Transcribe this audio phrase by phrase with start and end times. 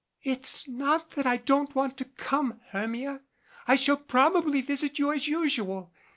[0.23, 3.21] "It's not that I don't want to come, Hermia.
[3.67, 5.93] I shall probably visit you as usual.